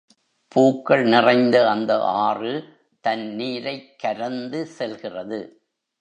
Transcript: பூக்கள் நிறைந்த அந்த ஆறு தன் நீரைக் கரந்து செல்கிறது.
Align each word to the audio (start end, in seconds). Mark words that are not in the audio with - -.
பூக்கள் 0.47 1.03
நிறைந்த 1.03 1.69
அந்த 1.69 2.03
ஆறு 2.03 2.63
தன் 3.01 3.35
நீரைக் 3.35 3.95
கரந்து 4.03 4.63
செல்கிறது. 4.63 5.61